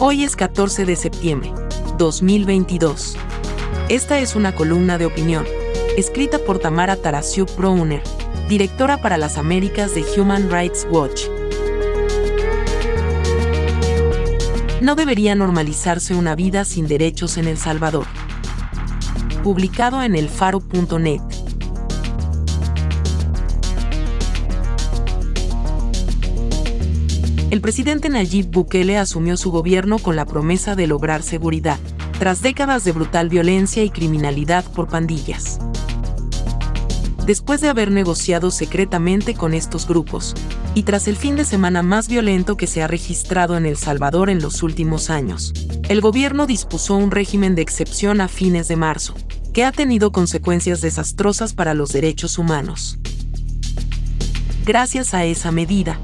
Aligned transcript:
Hoy 0.00 0.22
es 0.22 0.36
14 0.36 0.84
de 0.84 0.94
septiembre, 0.94 1.52
2022. 1.98 3.16
Esta 3.88 4.20
es 4.20 4.36
una 4.36 4.54
columna 4.54 4.96
de 4.96 5.06
opinión, 5.06 5.44
escrita 5.96 6.38
por 6.38 6.60
Tamara 6.60 6.94
Tarasiuk 6.94 7.56
Browner, 7.56 8.00
directora 8.48 8.98
para 8.98 9.16
las 9.18 9.38
Américas 9.38 9.96
de 9.96 10.04
Human 10.16 10.52
Rights 10.52 10.86
Watch. 10.88 11.22
No 14.80 14.94
debería 14.94 15.34
normalizarse 15.34 16.14
una 16.14 16.36
vida 16.36 16.64
sin 16.64 16.86
derechos 16.86 17.36
en 17.36 17.48
El 17.48 17.58
Salvador. 17.58 18.06
Publicado 19.42 20.00
en 20.04 20.14
elfaro.net. 20.14 21.22
el 27.50 27.62
presidente 27.62 28.10
Nayib 28.10 28.50
Bukele 28.50 28.98
asumió 28.98 29.38
su 29.38 29.50
gobierno 29.50 29.98
con 29.98 30.16
la 30.16 30.26
promesa 30.26 30.76
de 30.76 30.86
lograr 30.86 31.22
seguridad, 31.22 31.78
tras 32.18 32.42
décadas 32.42 32.84
de 32.84 32.92
brutal 32.92 33.30
violencia 33.30 33.82
y 33.82 33.90
criminalidad 33.90 34.64
por 34.72 34.88
pandillas. 34.88 35.58
Después 37.24 37.60
de 37.60 37.68
haber 37.68 37.90
negociado 37.90 38.50
secretamente 38.50 39.34
con 39.34 39.54
estos 39.54 39.86
grupos, 39.86 40.34
y 40.74 40.82
tras 40.82 41.08
el 41.08 41.16
fin 41.16 41.36
de 41.36 41.44
semana 41.44 41.82
más 41.82 42.08
violento 42.08 42.56
que 42.56 42.66
se 42.66 42.82
ha 42.82 42.86
registrado 42.86 43.56
en 43.56 43.64
El 43.64 43.76
Salvador 43.78 44.28
en 44.28 44.42
los 44.42 44.62
últimos 44.62 45.08
años, 45.08 45.54
el 45.88 46.02
gobierno 46.02 46.46
dispuso 46.46 46.96
un 46.96 47.10
régimen 47.10 47.54
de 47.54 47.62
excepción 47.62 48.20
a 48.20 48.28
fines 48.28 48.68
de 48.68 48.76
marzo, 48.76 49.14
que 49.54 49.64
ha 49.64 49.72
tenido 49.72 50.12
consecuencias 50.12 50.82
desastrosas 50.82 51.54
para 51.54 51.72
los 51.72 51.92
derechos 51.92 52.36
humanos. 52.36 52.98
Gracias 54.66 55.14
a 55.14 55.24
esa 55.24 55.50
medida, 55.50 55.98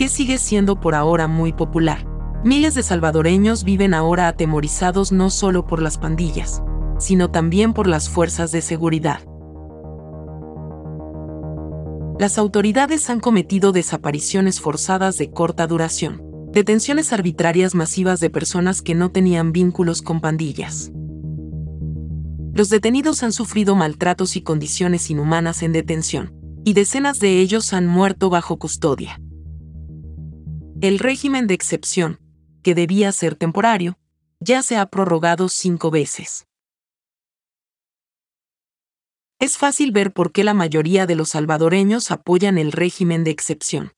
que 0.00 0.08
sigue 0.08 0.38
siendo 0.38 0.80
por 0.80 0.94
ahora 0.94 1.28
muy 1.28 1.52
popular. 1.52 2.06
Miles 2.42 2.74
de 2.74 2.82
salvadoreños 2.82 3.64
viven 3.64 3.92
ahora 3.92 4.28
atemorizados 4.28 5.12
no 5.12 5.28
solo 5.28 5.66
por 5.66 5.82
las 5.82 5.98
pandillas, 5.98 6.62
sino 6.98 7.30
también 7.30 7.74
por 7.74 7.86
las 7.86 8.08
fuerzas 8.08 8.50
de 8.50 8.62
seguridad. 8.62 9.20
Las 12.18 12.38
autoridades 12.38 13.10
han 13.10 13.20
cometido 13.20 13.72
desapariciones 13.72 14.58
forzadas 14.58 15.18
de 15.18 15.32
corta 15.32 15.66
duración, 15.66 16.22
detenciones 16.50 17.12
arbitrarias 17.12 17.74
masivas 17.74 18.20
de 18.20 18.30
personas 18.30 18.80
que 18.80 18.94
no 18.94 19.10
tenían 19.10 19.52
vínculos 19.52 20.00
con 20.00 20.22
pandillas. 20.22 20.92
Los 22.54 22.70
detenidos 22.70 23.22
han 23.22 23.32
sufrido 23.32 23.74
maltratos 23.74 24.34
y 24.36 24.40
condiciones 24.40 25.10
inhumanas 25.10 25.62
en 25.62 25.72
detención, 25.72 26.32
y 26.64 26.72
decenas 26.72 27.20
de 27.20 27.40
ellos 27.40 27.74
han 27.74 27.86
muerto 27.86 28.30
bajo 28.30 28.58
custodia. 28.58 29.20
El 30.82 30.98
régimen 30.98 31.46
de 31.46 31.52
excepción, 31.52 32.18
que 32.62 32.74
debía 32.74 33.12
ser 33.12 33.34
temporario, 33.34 33.98
ya 34.40 34.62
se 34.62 34.78
ha 34.78 34.86
prorrogado 34.86 35.50
cinco 35.50 35.90
veces. 35.90 36.46
Es 39.38 39.58
fácil 39.58 39.92
ver 39.92 40.14
por 40.14 40.32
qué 40.32 40.42
la 40.42 40.54
mayoría 40.54 41.06
de 41.06 41.16
los 41.16 41.30
salvadoreños 41.30 42.10
apoyan 42.10 42.56
el 42.56 42.72
régimen 42.72 43.24
de 43.24 43.30
excepción. 43.30 43.92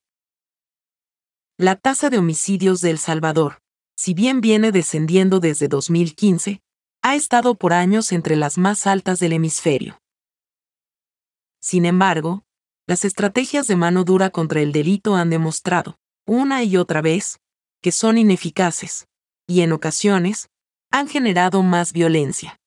La 1.57 1.77
tasa 1.77 2.09
de 2.09 2.17
homicidios 2.17 2.81
de 2.81 2.89
El 2.89 2.97
Salvador, 2.97 3.59
si 3.95 4.13
bien 4.13 4.41
viene 4.41 4.73
descendiendo 4.73 5.39
desde 5.39 5.69
2015, 5.69 6.61
ha 7.01 7.15
estado 7.15 7.55
por 7.55 7.71
años 7.71 8.11
entre 8.11 8.35
las 8.35 8.57
más 8.57 8.87
altas 8.87 9.19
del 9.19 9.31
hemisferio. 9.31 9.99
Sin 11.61 11.85
embargo, 11.85 12.43
las 12.87 13.05
estrategias 13.05 13.67
de 13.67 13.77
mano 13.77 14.03
dura 14.03 14.31
contra 14.31 14.59
el 14.59 14.73
delito 14.73 15.15
han 15.15 15.29
demostrado, 15.29 15.97
una 16.25 16.63
y 16.63 16.77
otra 16.77 17.01
vez, 17.01 17.39
que 17.81 17.91
son 17.91 18.17
ineficaces, 18.17 19.07
y 19.47 19.61
en 19.61 19.73
ocasiones, 19.73 20.49
han 20.91 21.07
generado 21.07 21.63
más 21.63 21.91
violencia. 21.91 22.59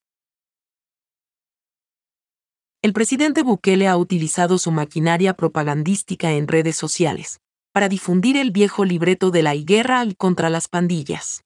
El 2.82 2.92
presidente 2.92 3.42
Bukele 3.42 3.88
ha 3.88 3.96
utilizado 3.96 4.58
su 4.58 4.70
maquinaria 4.70 5.34
propagandística 5.34 6.32
en 6.32 6.46
redes 6.46 6.76
sociales 6.76 7.40
para 7.72 7.88
difundir 7.88 8.36
el 8.36 8.50
viejo 8.50 8.84
libreto 8.84 9.30
de 9.30 9.42
la 9.42 9.54
guerra 9.56 10.04
contra 10.16 10.50
las 10.50 10.68
pandillas. 10.68 11.42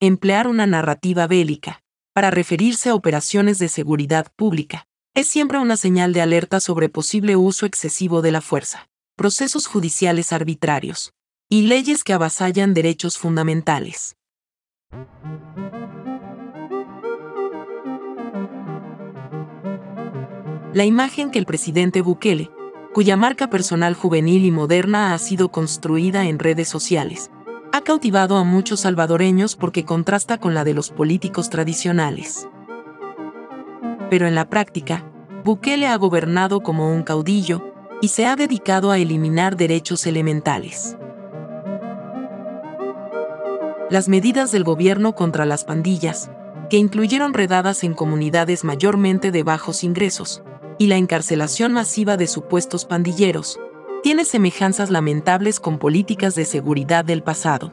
Emplear 0.00 0.48
una 0.48 0.66
narrativa 0.66 1.26
bélica 1.26 1.82
para 2.12 2.30
referirse 2.30 2.90
a 2.90 2.94
operaciones 2.94 3.58
de 3.58 3.68
seguridad 3.68 4.32
pública 4.36 4.86
es 5.14 5.28
siempre 5.28 5.58
una 5.58 5.76
señal 5.76 6.12
de 6.12 6.22
alerta 6.22 6.60
sobre 6.60 6.88
posible 6.88 7.36
uso 7.36 7.66
excesivo 7.66 8.20
de 8.20 8.32
la 8.32 8.40
fuerza 8.40 8.89
procesos 9.20 9.66
judiciales 9.66 10.32
arbitrarios 10.32 11.12
y 11.50 11.66
leyes 11.66 12.04
que 12.04 12.14
avasallan 12.14 12.72
derechos 12.72 13.18
fundamentales. 13.18 14.16
La 20.72 20.86
imagen 20.86 21.30
que 21.30 21.38
el 21.38 21.44
presidente 21.44 22.00
Bukele, 22.00 22.50
cuya 22.94 23.18
marca 23.18 23.50
personal 23.50 23.92
juvenil 23.92 24.46
y 24.46 24.50
moderna 24.50 25.12
ha 25.12 25.18
sido 25.18 25.50
construida 25.50 26.24
en 26.24 26.38
redes 26.38 26.68
sociales, 26.68 27.30
ha 27.74 27.82
cautivado 27.82 28.38
a 28.38 28.44
muchos 28.44 28.80
salvadoreños 28.80 29.54
porque 29.54 29.84
contrasta 29.84 30.38
con 30.38 30.54
la 30.54 30.64
de 30.64 30.72
los 30.72 30.88
políticos 30.88 31.50
tradicionales. 31.50 32.48
Pero 34.08 34.26
en 34.26 34.34
la 34.34 34.48
práctica, 34.48 35.04
Bukele 35.44 35.88
ha 35.88 35.96
gobernado 35.96 36.62
como 36.62 36.90
un 36.90 37.02
caudillo, 37.02 37.69
y 38.00 38.08
se 38.08 38.26
ha 38.26 38.36
dedicado 38.36 38.90
a 38.90 38.98
eliminar 38.98 39.56
derechos 39.56 40.06
elementales. 40.06 40.96
Las 43.90 44.08
medidas 44.08 44.52
del 44.52 44.64
gobierno 44.64 45.14
contra 45.14 45.44
las 45.44 45.64
pandillas, 45.64 46.30
que 46.70 46.76
incluyeron 46.76 47.34
redadas 47.34 47.82
en 47.82 47.94
comunidades 47.94 48.64
mayormente 48.64 49.32
de 49.32 49.42
bajos 49.42 49.82
ingresos, 49.82 50.42
y 50.78 50.86
la 50.86 50.96
encarcelación 50.96 51.72
masiva 51.72 52.16
de 52.16 52.26
supuestos 52.26 52.84
pandilleros, 52.84 53.58
tiene 54.02 54.24
semejanzas 54.24 54.90
lamentables 54.90 55.60
con 55.60 55.78
políticas 55.78 56.34
de 56.34 56.44
seguridad 56.44 57.04
del 57.04 57.22
pasado. 57.22 57.72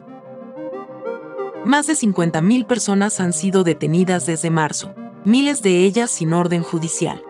Más 1.64 1.86
de 1.86 1.94
50.000 1.94 2.66
personas 2.66 3.20
han 3.20 3.32
sido 3.32 3.64
detenidas 3.64 4.26
desde 4.26 4.50
marzo, 4.50 4.92
miles 5.24 5.62
de 5.62 5.84
ellas 5.84 6.10
sin 6.10 6.32
orden 6.32 6.62
judicial. 6.62 7.22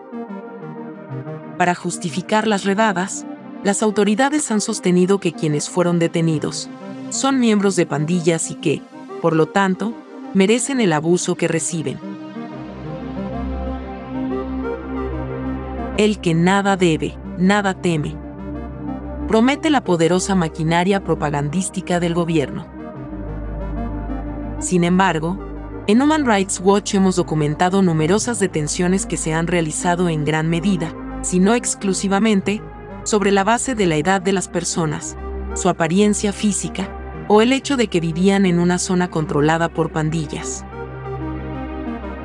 Para 1.59 1.75
justificar 1.75 2.47
las 2.47 2.63
redadas, 2.63 3.25
las 3.65 3.83
autoridades 3.83 4.49
han 4.49 4.61
sostenido 4.61 5.19
que 5.19 5.33
quienes 5.33 5.69
fueron 5.69 5.99
detenidos 5.99 6.69
son 7.09 7.37
miembros 7.37 7.75
de 7.75 7.85
pandillas 7.85 8.49
y 8.49 8.55
que, 8.55 8.81
por 9.21 9.35
lo 9.35 9.47
tanto, 9.47 9.93
merecen 10.33 10.79
el 10.79 10.93
abuso 10.93 11.35
que 11.35 11.49
reciben. 11.49 11.99
El 15.97 16.21
que 16.21 16.33
nada 16.33 16.77
debe, 16.77 17.17
nada 17.37 17.73
teme. 17.73 18.15
Promete 19.27 19.69
la 19.69 19.83
poderosa 19.83 20.35
maquinaria 20.35 21.03
propagandística 21.03 21.99
del 21.99 22.13
gobierno. 22.13 22.67
Sin 24.59 24.85
embargo, 24.85 25.37
en 25.87 26.01
Human 26.01 26.25
Rights 26.25 26.61
Watch 26.63 26.95
hemos 26.95 27.17
documentado 27.17 27.81
numerosas 27.81 28.39
detenciones 28.39 29.05
que 29.05 29.17
se 29.17 29.33
han 29.33 29.47
realizado 29.47 30.07
en 30.07 30.23
gran 30.23 30.49
medida, 30.49 30.93
sino 31.21 31.53
exclusivamente, 31.53 32.61
sobre 33.03 33.31
la 33.31 33.43
base 33.43 33.75
de 33.75 33.85
la 33.85 33.95
edad 33.95 34.21
de 34.21 34.31
las 34.31 34.47
personas, 34.47 35.17
su 35.55 35.69
apariencia 35.69 36.31
física, 36.31 36.89
o 37.27 37.41
el 37.41 37.53
hecho 37.53 37.77
de 37.77 37.87
que 37.87 37.99
vivían 37.99 38.45
en 38.45 38.59
una 38.59 38.79
zona 38.79 39.09
controlada 39.09 39.69
por 39.69 39.91
pandillas. 39.91 40.65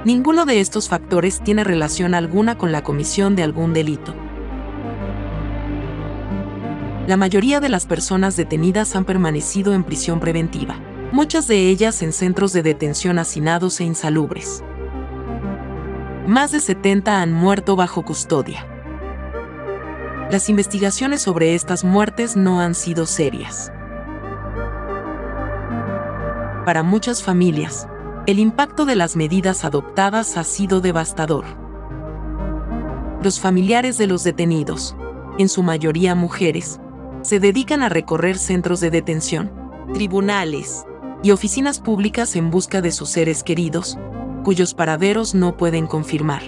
Ninguno 0.05 0.45
de 0.45 0.61
estos 0.61 0.89
factores 0.89 1.43
tiene 1.43 1.65
relación 1.65 2.15
alguna 2.15 2.57
con 2.59 2.73
la 2.73 2.83
comisión 2.83 3.37
de 3.37 3.43
algún 3.43 3.73
delito. 3.73 4.15
La 7.07 7.17
mayoría 7.17 7.61
de 7.61 7.69
las 7.69 7.87
personas 7.87 8.37
detenidas 8.37 8.97
han 8.97 9.05
permanecido 9.05 9.75
en 9.75 9.85
prisión 9.85 10.21
preventiva, 10.21 10.77
muchas 11.13 11.47
de 11.49 11.69
ellas 11.69 12.03
en 12.03 12.13
centros 12.13 12.53
de 12.53 12.63
detención 12.63 13.19
hacinados 13.19 13.81
e 13.81 13.85
insalubres. 13.85 14.63
Más 16.27 16.53
de 16.53 16.61
70 16.61 17.21
han 17.21 17.33
muerto 17.33 17.77
bajo 17.77 18.03
custodia 18.03 18.74
las 20.31 20.49
investigaciones 20.49 21.23
sobre 21.23 21.55
estas 21.55 21.85
muertes 21.85 22.37
no 22.37 22.61
han 22.61 22.75
sido 22.75 23.07
serias. 23.07 23.73
Para 26.65 26.83
muchas 26.83 27.23
familias, 27.23 27.87
el 28.27 28.39
impacto 28.39 28.87
de 28.87 28.97
las 28.97 29.17
medidas 29.17 29.65
adoptadas 29.65 30.37
ha 30.39 30.45
sido 30.45 30.81
devastador. 30.81 31.45
Los 33.23 33.39
familiares 33.39 33.99
de 33.99 34.07
los 34.07 34.25
detenidos, 34.25 34.97
en 35.39 35.49
su 35.49 35.63
mayoría 35.63 36.15
mujeres, 36.15 36.81
se 37.23 37.39
dedican 37.39 37.83
a 37.83 37.89
recorrer 37.89 38.39
centros 38.39 38.81
de 38.81 38.91
detención, 38.91 39.53
tribunales 39.93 40.87
y 41.23 41.33
oficinas 41.33 41.81
públicas 41.81 42.35
en 42.35 42.51
busca 42.51 42.81
de 42.81 42.93
sus 42.93 43.11
seres 43.11 43.43
queridos, 43.43 43.99
cuyos 44.43 44.75
paraderos 44.75 45.35
no 45.35 45.57
pueden 45.57 45.87
confirmar. 45.87 46.43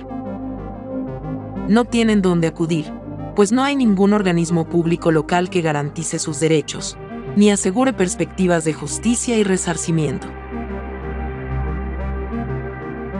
No 1.68 1.84
tienen 1.84 2.22
dónde 2.22 2.46
acudir, 2.46 2.92
pues 3.36 3.52
no 3.52 3.62
hay 3.62 3.76
ningún 3.76 4.14
organismo 4.14 4.66
público 4.66 5.12
local 5.12 5.50
que 5.50 5.60
garantice 5.60 6.18
sus 6.18 6.40
derechos, 6.40 6.96
ni 7.36 7.50
asegure 7.50 7.92
perspectivas 7.92 8.64
de 8.64 8.72
justicia 8.72 9.36
y 9.36 9.44
resarcimiento. 9.44 10.26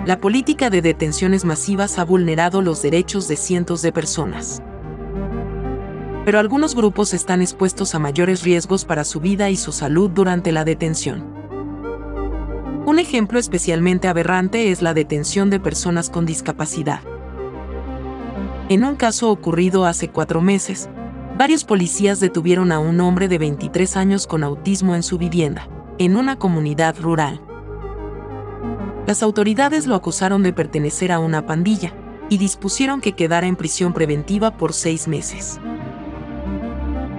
La 0.06 0.18
política 0.18 0.70
de 0.70 0.80
detenciones 0.80 1.44
masivas 1.44 1.98
ha 1.98 2.04
vulnerado 2.04 2.62
los 2.62 2.80
derechos 2.80 3.28
de 3.28 3.36
cientos 3.36 3.82
de 3.82 3.92
personas. 3.92 4.62
Pero 6.24 6.38
algunos 6.38 6.74
grupos 6.74 7.12
están 7.12 7.42
expuestos 7.42 7.94
a 7.94 7.98
mayores 7.98 8.42
riesgos 8.42 8.86
para 8.86 9.04
su 9.04 9.20
vida 9.20 9.50
y 9.50 9.56
su 9.56 9.70
salud 9.70 10.10
durante 10.10 10.50
la 10.50 10.64
detención. 10.64 11.24
Un 12.86 12.98
ejemplo 12.98 13.38
especialmente 13.38 14.08
aberrante 14.08 14.70
es 14.70 14.80
la 14.80 14.94
detención 14.94 15.50
de 15.50 15.60
personas 15.60 16.08
con 16.08 16.24
discapacidad. 16.24 17.00
En 18.68 18.82
un 18.82 18.96
caso 18.96 19.30
ocurrido 19.30 19.84
hace 19.84 20.08
cuatro 20.08 20.40
meses, 20.40 20.88
varios 21.38 21.62
policías 21.62 22.18
detuvieron 22.18 22.72
a 22.72 22.80
un 22.80 23.00
hombre 23.00 23.28
de 23.28 23.38
23 23.38 23.96
años 23.96 24.26
con 24.26 24.42
autismo 24.42 24.96
en 24.96 25.04
su 25.04 25.18
vivienda, 25.18 25.68
en 25.98 26.16
una 26.16 26.36
comunidad 26.36 26.96
rural. 27.00 27.40
Las 29.06 29.22
autoridades 29.22 29.86
lo 29.86 29.94
acusaron 29.94 30.42
de 30.42 30.52
pertenecer 30.52 31.12
a 31.12 31.20
una 31.20 31.46
pandilla 31.46 31.94
y 32.28 32.38
dispusieron 32.38 33.00
que 33.00 33.12
quedara 33.12 33.46
en 33.46 33.54
prisión 33.54 33.92
preventiva 33.92 34.56
por 34.56 34.72
seis 34.72 35.06
meses. 35.06 35.60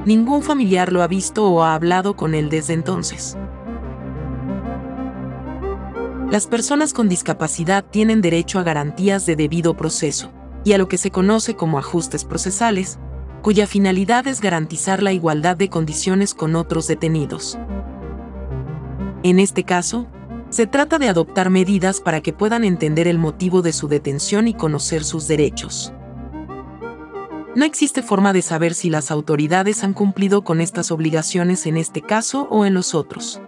Ningún 0.05 0.43
familiar 0.43 0.91
lo 0.91 1.01
ha 1.01 1.07
visto 1.07 1.49
o 1.49 1.63
ha 1.63 1.75
hablado 1.75 2.17
con 2.17 2.35
él 2.35 2.49
desde 2.49 2.73
entonces. 2.73 3.37
Las 6.29 6.45
personas 6.45 6.93
con 6.93 7.07
discapacidad 7.07 7.85
tienen 7.85 8.19
derecho 8.19 8.59
a 8.59 8.63
garantías 8.63 9.25
de 9.25 9.37
debido 9.37 9.77
proceso 9.77 10.33
y 10.67 10.73
a 10.73 10.77
lo 10.77 10.89
que 10.89 10.97
se 10.97 11.11
conoce 11.11 11.55
como 11.55 11.79
ajustes 11.79 12.25
procesales, 12.25 12.99
cuya 13.41 13.67
finalidad 13.67 14.27
es 14.27 14.41
garantizar 14.41 15.01
la 15.01 15.13
igualdad 15.13 15.55
de 15.55 15.69
condiciones 15.69 16.33
con 16.33 16.57
otros 16.57 16.87
detenidos. 16.87 17.57
En 19.23 19.39
este 19.39 19.63
caso, 19.63 20.07
se 20.49 20.67
trata 20.67 20.99
de 20.99 21.07
adoptar 21.07 21.49
medidas 21.49 22.01
para 22.01 22.19
que 22.19 22.33
puedan 22.33 22.65
entender 22.65 23.07
el 23.07 23.17
motivo 23.17 23.61
de 23.61 23.71
su 23.71 23.87
detención 23.87 24.49
y 24.49 24.55
conocer 24.55 25.05
sus 25.05 25.25
derechos. 25.29 25.93
No 27.55 27.63
existe 27.63 28.01
forma 28.01 28.33
de 28.33 28.41
saber 28.41 28.73
si 28.73 28.89
las 28.89 29.09
autoridades 29.09 29.85
han 29.85 29.93
cumplido 29.93 30.43
con 30.43 30.59
estas 30.59 30.91
obligaciones 30.91 31.65
en 31.65 31.77
este 31.77 32.01
caso 32.01 32.45
o 32.51 32.65
en 32.65 32.73
los 32.73 32.93
otros. 32.93 33.39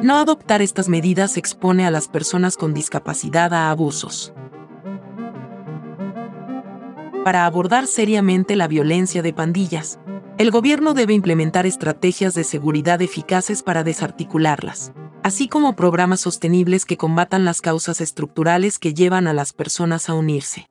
No 0.00 0.18
adoptar 0.18 0.62
estas 0.62 0.88
medidas 0.88 1.36
expone 1.36 1.84
a 1.84 1.90
las 1.90 2.06
personas 2.06 2.56
con 2.56 2.72
discapacidad 2.72 3.52
a 3.52 3.72
abusos 3.72 4.32
para 7.26 7.44
abordar 7.44 7.88
seriamente 7.88 8.54
la 8.54 8.68
violencia 8.68 9.20
de 9.20 9.32
pandillas. 9.32 9.98
El 10.38 10.52
gobierno 10.52 10.94
debe 10.94 11.12
implementar 11.12 11.66
estrategias 11.66 12.34
de 12.34 12.44
seguridad 12.44 13.02
eficaces 13.02 13.64
para 13.64 13.82
desarticularlas, 13.82 14.92
así 15.24 15.48
como 15.48 15.74
programas 15.74 16.20
sostenibles 16.20 16.84
que 16.84 16.96
combatan 16.96 17.44
las 17.44 17.60
causas 17.60 18.00
estructurales 18.00 18.78
que 18.78 18.94
llevan 18.94 19.26
a 19.26 19.32
las 19.32 19.52
personas 19.52 20.08
a 20.08 20.14
unirse. 20.14 20.68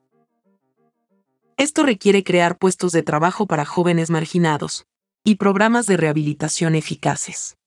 Esto 1.57 1.83
requiere 1.83 2.23
crear 2.23 2.57
puestos 2.57 2.93
de 2.93 3.03
trabajo 3.03 3.47
para 3.47 3.65
jóvenes 3.65 4.09
marginados 4.09 4.85
y 5.25 5.35
programas 5.35 5.87
de 5.87 5.97
rehabilitación 5.97 6.75
eficaces. 6.75 7.57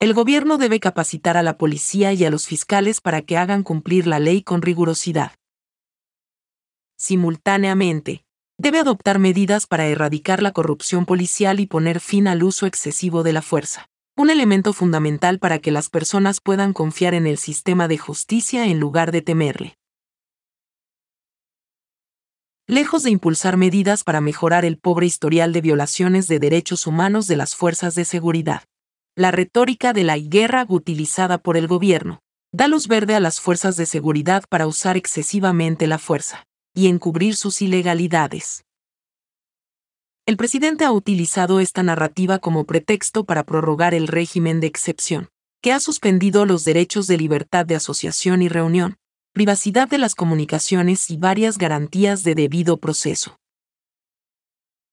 El 0.00 0.14
gobierno 0.14 0.56
debe 0.56 0.80
capacitar 0.80 1.36
a 1.36 1.42
la 1.42 1.58
policía 1.58 2.14
y 2.14 2.24
a 2.24 2.30
los 2.30 2.46
fiscales 2.46 3.02
para 3.02 3.20
que 3.20 3.36
hagan 3.36 3.62
cumplir 3.62 4.06
la 4.06 4.20
ley 4.20 4.42
con 4.42 4.62
rigurosidad 4.62 5.32
simultáneamente, 6.96 8.24
debe 8.58 8.78
adoptar 8.78 9.18
medidas 9.18 9.66
para 9.66 9.86
erradicar 9.86 10.42
la 10.42 10.52
corrupción 10.52 11.04
policial 11.04 11.60
y 11.60 11.66
poner 11.66 12.00
fin 12.00 12.26
al 12.26 12.42
uso 12.42 12.66
excesivo 12.66 13.22
de 13.22 13.32
la 13.32 13.42
fuerza, 13.42 13.88
un 14.16 14.30
elemento 14.30 14.72
fundamental 14.72 15.38
para 15.38 15.58
que 15.58 15.70
las 15.70 15.90
personas 15.90 16.40
puedan 16.40 16.72
confiar 16.72 17.14
en 17.14 17.26
el 17.26 17.36
sistema 17.36 17.86
de 17.86 17.98
justicia 17.98 18.66
en 18.66 18.80
lugar 18.80 19.12
de 19.12 19.22
temerle. 19.22 19.76
Lejos 22.66 23.04
de 23.04 23.10
impulsar 23.10 23.56
medidas 23.56 24.02
para 24.02 24.20
mejorar 24.20 24.64
el 24.64 24.78
pobre 24.78 25.06
historial 25.06 25.52
de 25.52 25.60
violaciones 25.60 26.26
de 26.26 26.40
derechos 26.40 26.86
humanos 26.86 27.28
de 27.28 27.36
las 27.36 27.54
fuerzas 27.54 27.94
de 27.94 28.04
seguridad, 28.04 28.64
la 29.14 29.30
retórica 29.30 29.92
de 29.92 30.02
la 30.02 30.18
guerra 30.18 30.66
utilizada 30.68 31.38
por 31.38 31.56
el 31.56 31.68
gobierno 31.68 32.20
da 32.52 32.68
luz 32.68 32.88
verde 32.88 33.14
a 33.14 33.20
las 33.20 33.40
fuerzas 33.40 33.76
de 33.76 33.86
seguridad 33.86 34.44
para 34.48 34.66
usar 34.66 34.96
excesivamente 34.96 35.86
la 35.86 35.98
fuerza 35.98 36.46
y 36.76 36.88
encubrir 36.88 37.34
sus 37.34 37.62
ilegalidades. 37.62 38.64
El 40.26 40.36
presidente 40.36 40.84
ha 40.84 40.92
utilizado 40.92 41.58
esta 41.58 41.82
narrativa 41.82 42.38
como 42.38 42.64
pretexto 42.64 43.24
para 43.24 43.44
prorrogar 43.44 43.94
el 43.94 44.08
régimen 44.08 44.60
de 44.60 44.66
excepción, 44.66 45.30
que 45.62 45.72
ha 45.72 45.80
suspendido 45.80 46.44
los 46.44 46.64
derechos 46.64 47.06
de 47.06 47.16
libertad 47.16 47.64
de 47.64 47.76
asociación 47.76 48.42
y 48.42 48.48
reunión, 48.48 48.98
privacidad 49.32 49.88
de 49.88 49.98
las 49.98 50.14
comunicaciones 50.14 51.10
y 51.10 51.16
varias 51.16 51.56
garantías 51.56 52.24
de 52.24 52.34
debido 52.34 52.76
proceso. 52.76 53.38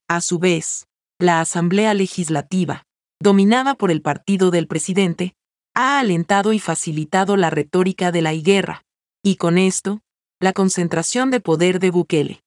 A 0.07 0.21
su 0.21 0.39
vez, 0.39 0.87
la 1.19 1.41
Asamblea 1.41 1.93
Legislativa, 1.93 2.83
dominada 3.19 3.75
por 3.75 3.91
el 3.91 4.01
partido 4.01 4.51
del 4.51 4.67
presidente, 4.67 5.35
ha 5.73 5.99
alentado 5.99 6.53
y 6.53 6.59
facilitado 6.59 7.35
la 7.35 7.49
retórica 7.49 8.11
de 8.11 8.21
la 8.21 8.33
guerra, 8.33 8.83
y 9.21 9.35
con 9.35 9.57
esto, 9.57 10.01
la 10.39 10.53
concentración 10.53 11.31
de 11.31 11.39
poder 11.39 11.79
de 11.79 11.91
Bukele. 11.91 12.43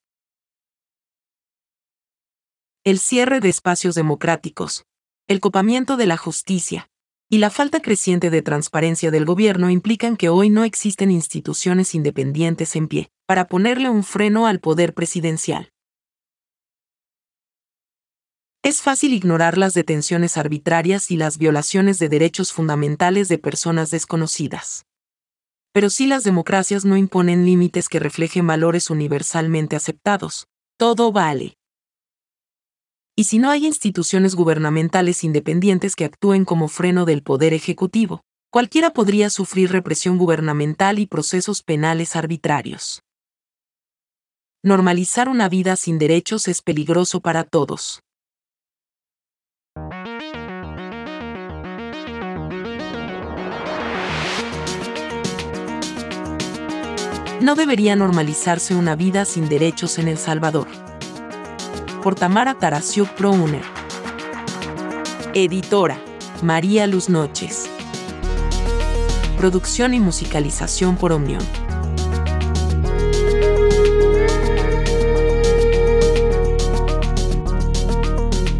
El 2.84 2.98
cierre 2.98 3.40
de 3.40 3.48
espacios 3.48 3.94
democráticos, 3.94 4.84
el 5.26 5.40
copamiento 5.40 5.96
de 5.96 6.06
la 6.06 6.16
justicia 6.16 6.88
y 7.28 7.38
la 7.38 7.50
falta 7.50 7.80
creciente 7.80 8.30
de 8.30 8.42
transparencia 8.42 9.10
del 9.10 9.24
gobierno 9.24 9.70
implican 9.70 10.16
que 10.16 10.28
hoy 10.28 10.50
no 10.50 10.62
existen 10.62 11.10
instituciones 11.10 11.94
independientes 11.94 12.76
en 12.76 12.86
pie 12.86 13.10
para 13.26 13.48
ponerle 13.48 13.90
un 13.90 14.04
freno 14.04 14.46
al 14.46 14.60
poder 14.60 14.94
presidencial. 14.94 15.72
Es 18.62 18.82
fácil 18.82 19.12
ignorar 19.12 19.58
las 19.58 19.74
detenciones 19.74 20.36
arbitrarias 20.36 21.10
y 21.10 21.16
las 21.16 21.38
violaciones 21.38 21.98
de 21.98 22.08
derechos 22.08 22.52
fundamentales 22.52 23.28
de 23.28 23.38
personas 23.38 23.90
desconocidas 23.90 24.85
pero 25.76 25.90
si 25.90 26.06
las 26.06 26.24
democracias 26.24 26.86
no 26.86 26.96
imponen 26.96 27.44
límites 27.44 27.90
que 27.90 27.98
reflejen 27.98 28.46
valores 28.46 28.88
universalmente 28.88 29.76
aceptados. 29.76 30.46
Todo 30.78 31.12
vale. 31.12 31.58
Y 33.14 33.24
si 33.24 33.38
no 33.38 33.50
hay 33.50 33.66
instituciones 33.66 34.34
gubernamentales 34.34 35.22
independientes 35.22 35.94
que 35.94 36.06
actúen 36.06 36.46
como 36.46 36.68
freno 36.68 37.04
del 37.04 37.22
poder 37.22 37.52
ejecutivo, 37.52 38.22
cualquiera 38.50 38.94
podría 38.94 39.28
sufrir 39.28 39.70
represión 39.70 40.16
gubernamental 40.16 40.98
y 40.98 41.04
procesos 41.04 41.62
penales 41.62 42.16
arbitrarios. 42.16 43.02
Normalizar 44.62 45.28
una 45.28 45.50
vida 45.50 45.76
sin 45.76 45.98
derechos 45.98 46.48
es 46.48 46.62
peligroso 46.62 47.20
para 47.20 47.44
todos. 47.44 48.00
No 57.40 57.54
debería 57.54 57.96
normalizarse 57.96 58.74
una 58.74 58.96
vida 58.96 59.24
sin 59.24 59.48
derechos 59.48 59.98
en 59.98 60.08
El 60.08 60.18
Salvador. 60.18 60.68
Por 62.02 62.14
Tamara 62.14 62.54
Tarasiuk 62.54 63.08
Prouner. 63.10 63.62
Editora, 65.34 65.98
María 66.42 66.86
Luz 66.86 67.10
Noches. 67.10 67.68
Producción 69.36 69.92
y 69.92 70.00
musicalización 70.00 70.96
por 70.96 71.12
Omnión. 71.12 71.42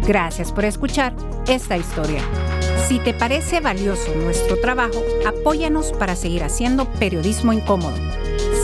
Gracias 0.05 0.51
por 0.51 0.65
escuchar 0.65 1.13
esta 1.47 1.75
historia. 1.77 2.21
Si 2.87 2.99
te 2.99 3.13
parece 3.13 3.59
valioso 3.59 4.13
nuestro 4.15 4.57
trabajo, 4.61 5.03
apóyanos 5.25 5.91
para 5.93 6.15
seguir 6.15 6.43
haciendo 6.43 6.85
periodismo 6.93 7.51
incómodo. 7.51 7.97